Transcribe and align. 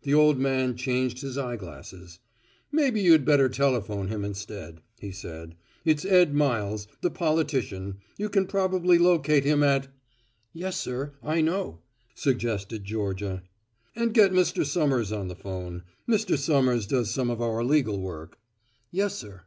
The 0.00 0.14
old 0.14 0.38
man 0.38 0.76
changed 0.76 1.20
his 1.20 1.36
eyeglasses. 1.36 2.20
"Maybe 2.72 3.02
you'd 3.02 3.26
better 3.26 3.50
telephone 3.50 4.08
him 4.08 4.24
instead," 4.24 4.80
he 4.98 5.12
said. 5.12 5.56
"It's 5.84 6.06
Ed 6.06 6.32
Miles, 6.34 6.88
the 7.02 7.10
politician. 7.10 7.98
You 8.16 8.30
can 8.30 8.46
probably 8.46 8.96
locate 8.96 9.44
him 9.44 9.62
at" 9.62 9.88
"Yes, 10.54 10.78
sir, 10.78 11.12
I 11.22 11.42
know," 11.42 11.80
suggested 12.14 12.86
Georgia. 12.86 13.42
"And 13.94 14.14
get 14.14 14.32
Mr. 14.32 14.64
Somers 14.64 15.12
on 15.12 15.28
the 15.28 15.36
phone 15.36 15.82
Mr. 16.08 16.38
Somers 16.38 16.86
does 16.86 17.10
some 17.10 17.28
of 17.28 17.42
our 17.42 17.62
legal 17.62 18.00
work" 18.00 18.38
"Yes, 18.90 19.18
sir." 19.18 19.42